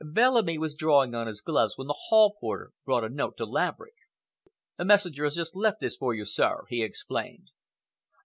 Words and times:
Bellamy 0.03 0.57
was 0.57 0.73
drawing 0.73 1.13
on 1.13 1.27
his 1.27 1.41
gloves 1.41 1.77
when 1.77 1.85
the 1.85 1.93
hall 2.07 2.35
porter 2.41 2.71
brought 2.85 3.03
a 3.03 3.09
note 3.09 3.37
to 3.37 3.45
Laverick. 3.45 3.93
"A 4.79 4.83
messenger 4.83 5.25
has 5.25 5.35
just 5.35 5.55
left 5.55 5.79
this 5.79 5.95
for 5.95 6.15
you, 6.15 6.25
sir," 6.25 6.63
he 6.69 6.81
explained. 6.81 7.51